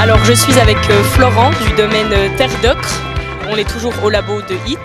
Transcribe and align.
Alors 0.00 0.24
je 0.24 0.32
suis 0.32 0.58
avec 0.58 0.78
euh, 0.90 1.02
Florent 1.02 1.50
du 1.50 1.76
domaine 1.76 2.12
euh, 2.12 2.28
Terre 2.36 2.48
d'Ocre. 2.62 3.02
On 3.50 3.56
est 3.56 3.68
toujours 3.68 3.92
au 4.04 4.08
labo 4.08 4.40
de 4.42 4.54
HIT. 4.66 4.78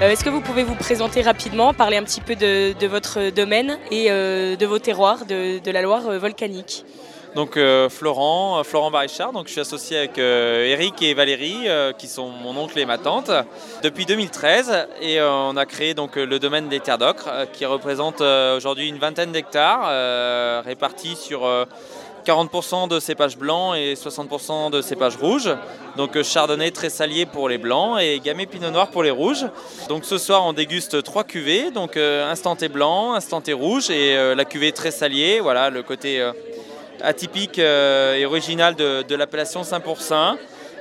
Euh, 0.00 0.10
Est-ce 0.10 0.24
que 0.24 0.30
vous 0.30 0.40
pouvez 0.40 0.62
vous 0.62 0.76
présenter 0.76 1.22
rapidement, 1.22 1.74
parler 1.74 1.96
un 1.96 2.02
petit 2.04 2.20
peu 2.20 2.36
de, 2.36 2.86
votre 2.86 3.30
domaine 3.30 3.76
et 3.90 4.08
de 4.08 4.64
vos 4.64 4.78
terroirs 4.78 5.26
de, 5.26 5.70
la 5.70 5.82
Loire 5.82 6.18
volcanique? 6.18 6.84
Donc 7.34 7.56
euh, 7.56 7.88
Florent, 7.88 8.58
euh, 8.58 8.62
Florent 8.62 8.92
Barichard, 8.92 9.32
donc 9.32 9.48
je 9.48 9.52
suis 9.52 9.60
associé 9.60 9.98
avec 9.98 10.18
euh, 10.18 10.66
Eric 10.66 11.02
et 11.02 11.14
Valérie 11.14 11.66
qui 11.98 12.06
sont 12.06 12.28
mon 12.28 12.56
oncle 12.56 12.78
et 12.78 12.86
ma 12.86 12.98
tante 12.98 13.30
depuis 13.82 14.06
2013 14.06 14.86
et 15.00 15.20
on 15.20 15.56
a 15.56 15.66
créé 15.66 15.94
donc 15.94 16.16
le 16.16 16.38
domaine 16.38 16.68
des 16.68 16.80
terres 16.80 16.98
d'ocre 16.98 17.28
qui 17.52 17.66
représente 17.66 18.20
aujourd'hui 18.20 18.88
une 18.88 18.98
vingtaine 18.98 19.32
d'hectares 19.32 20.64
répartis 20.64 21.16
sur 21.16 21.44
euh, 21.44 21.64
40% 22.24 22.88
de 22.88 23.00
cépages 23.00 23.36
blancs 23.36 23.76
et 23.76 23.94
60% 23.94 24.70
de 24.70 24.80
cépages 24.80 25.16
rouges. 25.16 25.50
Donc 25.96 26.22
chardonnay 26.22 26.70
très 26.70 26.88
salier 26.88 27.26
pour 27.26 27.48
les 27.48 27.58
blancs 27.58 27.98
et 28.00 28.18
gamay 28.20 28.46
pinot 28.46 28.70
noir 28.70 28.88
pour 28.88 29.02
les 29.02 29.10
rouges. 29.10 29.44
Donc 29.88 30.04
ce 30.04 30.18
soir 30.18 30.44
on 30.46 30.52
déguste 30.52 31.02
trois 31.02 31.24
cuvées, 31.24 31.70
donc 31.70 31.96
instanté 31.96 32.68
blanc, 32.68 33.12
instanté 33.12 33.52
rouge 33.52 33.90
et 33.90 34.34
la 34.34 34.44
cuvée 34.46 34.72
très 34.72 34.90
salier, 34.90 35.40
voilà 35.40 35.68
le 35.68 35.82
côté 35.82 36.24
atypique 37.02 37.58
euh, 37.58 38.14
et 38.16 38.24
original 38.26 38.74
de, 38.74 39.02
de 39.02 39.14
l'appellation 39.14 39.62
Saint 39.64 39.80
pour 39.80 40.00
Saint. 40.00 40.36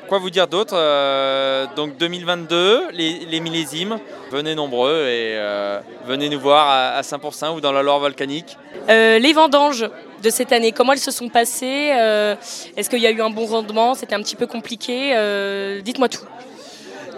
Quoi 0.09 0.19
vous 0.19 0.29
dire 0.29 0.47
d'autre 0.47 0.73
Euh, 0.75 1.65
Donc 1.75 1.97
2022, 1.97 2.89
les, 2.91 3.19
les 3.25 3.39
millésimes, 3.39 3.99
venez 4.31 4.53
nombreux 4.55 5.05
et 5.07 5.35
euh, 5.37 5.79
venez 6.05 6.29
nous 6.29 6.39
voir 6.39 6.67
à, 6.67 6.89
à 6.97 7.03
Saint 7.03 7.19
pour 7.19 7.33
Saint 7.33 7.51
ou 7.51 7.61
dans 7.61 7.71
la 7.71 7.81
Loire 7.81 7.99
volcanique. 7.99 8.57
Les 8.87 9.33
vendanges 9.33 9.89
de 10.21 10.29
cette 10.29 10.51
année, 10.51 10.71
comment 10.73 10.91
elles 10.93 10.99
se 10.99 11.11
sont 11.11 11.29
passées 11.29 11.91
Est-ce 12.75 12.89
qu'il 12.89 12.99
y 12.99 13.07
a 13.07 13.11
eu 13.11 13.21
un 13.21 13.29
bon 13.29 13.45
rendement 13.45 13.93
C'était 13.93 14.15
un 14.15 14.21
petit 14.21 14.35
peu 14.35 14.45
compliqué 14.47 15.13
Dites-moi 15.83 16.09
tout. 16.09 16.25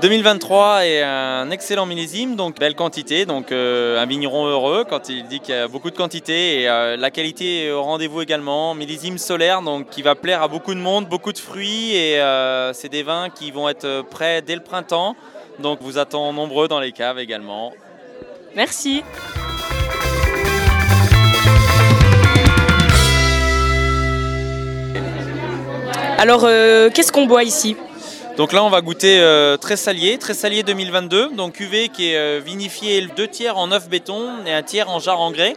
2023 0.02 0.86
est 0.86 1.02
un 1.04 1.50
excellent 1.52 1.86
millésime, 1.86 2.36
donc 2.36 2.60
belle 2.60 2.76
quantité, 2.76 3.26
donc 3.26 3.52
euh, 3.52 4.02
un 4.02 4.06
vigneron 4.06 4.46
heureux 4.46 4.84
quand 4.88 5.08
il 5.08 5.26
dit 5.28 5.40
qu'il 5.40 5.56
y 5.56 5.58
a 5.58 5.70
beaucoup 5.70 5.90
de 5.90 5.96
quantité 5.96 6.62
et 6.62 6.70
euh, 6.70 6.98
la 6.98 7.12
qualité 7.12 7.72
au 7.72 7.82
rendez-vous 7.82 8.22
également. 8.22 8.76
Millésime 8.76 9.18
solaire, 9.18 9.62
qui 9.90 10.02
va 10.02 10.16
plaire 10.16 10.42
à 10.42 10.48
beaucoup 10.50 10.74
de 10.74 10.80
monde, 10.80 11.08
beaucoup 11.08 11.32
de 11.32 11.38
fruits 11.38 11.96
et 11.96 12.20
euh, 12.20 12.74
c'est 12.74 12.90
des 12.90 13.04
vins 13.04 13.30
qui 13.30 13.52
vont 13.52 13.70
être 13.70 14.04
prêts 14.10 14.42
dès 14.42 14.56
le 14.56 14.62
printemps. 14.62 15.16
Donc 15.60 15.80
vous 15.82 15.98
attend 15.98 16.34
nombreux 16.34 16.68
dans 16.68 16.82
les 16.82 16.92
caves 16.92 17.18
également. 17.18 17.72
Merci. 18.54 19.02
Alors, 26.18 26.42
qu'est-ce 26.94 27.12
qu'on 27.12 27.26
boit 27.26 27.44
ici? 27.44 27.76
Donc 28.38 28.52
là, 28.52 28.66
on 28.66 28.70
va 28.70 28.82
goûter 28.82 29.22
euh, 29.22 29.56
très 29.56 29.78
salier, 29.78 30.18
très 30.18 30.34
salier 30.34 30.62
2022. 30.62 31.36
Donc 31.36 31.54
cuvée 31.54 31.88
qui 31.88 32.12
est 32.12 32.18
euh, 32.18 32.42
vinifiée 32.44 33.08
deux 33.16 33.30
tiers 33.30 33.58
en 33.58 33.72
œuf 33.72 33.88
béton 33.88 34.46
et 34.46 34.52
un 34.52 34.62
tiers 34.62 34.90
en 34.90 35.00
jarre 35.00 35.22
en 35.22 35.32
grès. 35.32 35.56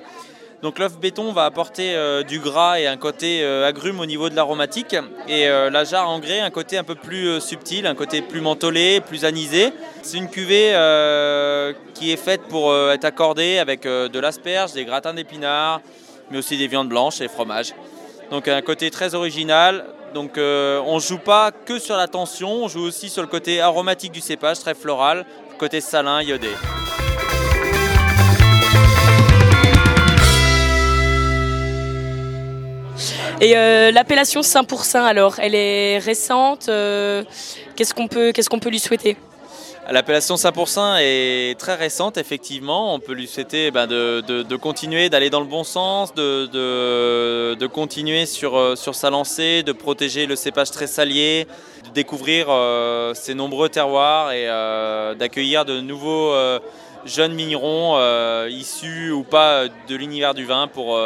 Donc 0.63 0.79
l'œuf 0.79 0.97
béton 0.97 1.33
va 1.33 1.45
apporter 1.45 1.97
euh, 1.97 2.23
du 2.23 2.39
gras 2.39 2.79
et 2.79 2.87
un 2.87 2.97
côté 2.97 3.43
euh, 3.43 3.67
agrume 3.67 3.99
au 3.99 4.07
niveau 4.07 4.31
de 4.31 4.37
l'aromatique. 4.37 4.95
Et 5.27 5.49
la 5.49 5.83
jarre 5.83 6.09
en 6.09 6.21
grès, 6.21 6.39
un 6.39 6.51
côté 6.51 6.79
un 6.79 6.85
peu 6.85 6.95
plus 6.95 7.41
subtil, 7.41 7.85
un 7.85 7.97
côté 7.97 8.23
plus 8.23 8.41
mentholé, 8.41 9.01
plus 9.01 9.25
anisé. 9.25 9.73
C'est 10.03 10.19
une 10.19 10.31
cuvée 10.31 10.71
qui 11.95 12.13
est 12.13 12.17
faite 12.17 12.43
pour 12.49 12.75
être 12.75 13.05
accordée 13.05 13.59
avec 13.59 13.83
de 13.83 14.19
l'asperge, 14.21 14.73
des 14.73 14.85
gratins 14.85 15.15
d'épinards, 15.15 15.81
mais 16.31 16.39
aussi 16.39 16.57
des 16.57 16.69
viandes 16.69 16.89
blanches 16.89 17.21
et 17.21 17.29
fromages. 17.29 17.75
Donc 18.31 18.47
un 18.47 18.63
côté 18.63 18.91
très 18.91 19.15
original. 19.15 19.85
Donc 20.15 20.39
euh, 20.39 20.81
on 20.87 20.97
ne 20.97 21.01
joue 21.01 21.19
pas 21.19 21.51
que 21.53 21.79
sur 21.79 21.97
la 21.97 22.09
tension, 22.09 22.51
on 22.65 22.69
joue 22.69 22.83
aussi 22.83 23.09
sur 23.09 23.23
le 23.23 23.29
côté 23.29 23.61
aromatique 23.61 24.13
du 24.13 24.21
cépage, 24.21 24.59
très 24.61 24.75
floral, 24.75 25.27
côté 25.59 25.81
salin, 25.81 26.23
iodé. 26.23 26.51
Et 33.41 33.57
euh, 33.57 33.93
l'appellation 33.93 34.43
Saint 34.43 34.65
pour 34.65 34.85
Saint, 34.85 35.05
alors, 35.05 35.39
elle 35.39 35.55
est 35.55 35.99
récente 35.99 36.69
euh, 36.69 37.23
qu'est-ce 37.77 37.95
qu'on 37.95 38.09
peut 38.09 38.71
lui 38.71 38.81
souhaiter? 38.81 39.17
L'appellation 39.91 40.37
Saint 40.37 40.53
pour 40.53 40.69
Saint 40.69 40.99
est 41.01 41.59
très 41.59 41.75
récente, 41.75 42.19
effectivement. 42.19 42.95
On 42.95 43.01
peut 43.01 43.15
lui 43.15 43.27
souhaiter 43.27 43.71
ben, 43.71 43.87
de, 43.87 44.57
continuer, 44.57 45.09
d'aller 45.09 45.31
dans 45.31 45.41
le 45.41 45.47
bon 45.47 45.65
sens, 45.65 46.15
de, 46.15 47.67
continuer 47.69 48.27
sur, 48.27 48.59
euh, 48.59 48.77
sur 48.77 48.95
sa 48.95 49.09
lancée, 49.09 49.63
de 49.63 49.73
protéger 49.73 50.27
le 50.27 50.37
cépage 50.37 50.73
très 50.73 50.87
salier, 50.87 51.47
de 51.85 51.91
découvrir 51.91 52.49
euh, 52.51 53.15
ses 53.15 53.33
nombreux 53.33 53.71
terroirs 53.71 54.33
et 54.33 54.47
euh, 54.49 55.15
d'accueillir 55.15 55.65
de 55.65 55.81
nouveaux 55.81 56.35
jeunes 57.07 57.35
vignerons 57.35 57.99
issus 58.49 59.11
ou 59.11 59.23
pas 59.23 59.69
de 59.69 59.97
l'univers 59.97 60.35
du 60.35 60.45
vin 60.45 60.69
pour, 60.69 60.99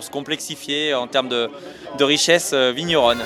se 0.00 0.10
complexifier 0.10 0.92
en 0.94 1.06
termes 1.06 1.28
de, 1.28 1.48
richesse 2.00 2.52
vigneronne. 2.52 3.22